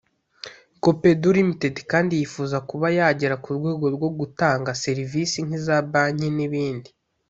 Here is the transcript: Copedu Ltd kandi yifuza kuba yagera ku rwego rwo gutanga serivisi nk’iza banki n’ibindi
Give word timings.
Copedu 0.83 1.29
Ltd 1.37 1.75
kandi 1.91 2.13
yifuza 2.21 2.57
kuba 2.69 2.87
yagera 2.97 3.35
ku 3.43 3.49
rwego 3.57 3.85
rwo 3.95 4.09
gutanga 4.19 4.77
serivisi 4.83 5.37
nk’iza 5.45 5.75
banki 5.93 6.27
n’ibindi 6.37 6.89